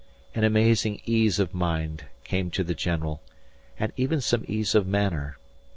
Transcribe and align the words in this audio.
An 0.33 0.43
amazing 0.43 0.99
ease 1.05 1.37
of 1.37 1.53
mind 1.53 2.05
came 2.23 2.49
to 2.49 2.63
the 2.63 2.73
general 2.73 3.21
and 3.77 3.93
even 3.95 4.19
some 4.19 4.43
ease 4.47 4.73
of 4.73 4.87
manner. 4.87 5.37